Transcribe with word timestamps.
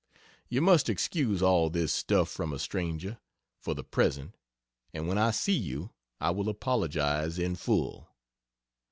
You 0.49 0.61
must 0.61 0.89
excuse 0.89 1.43
all 1.43 1.69
this 1.69 1.93
stuff 1.93 2.27
from 2.27 2.51
a 2.53 2.57
stranger, 2.57 3.19
for 3.59 3.75
the 3.75 3.83
present, 3.83 4.33
and 4.95 5.07
when 5.07 5.19
I 5.19 5.29
see 5.29 5.53
you 5.53 5.91
I 6.19 6.31
will 6.31 6.49
apologize 6.49 7.37
in 7.37 7.53
full. 7.55 8.09